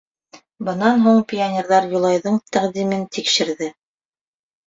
[0.67, 3.67] Бынан һуң пионерҙар Юлайҙың тәҡдимен тикшерҙе.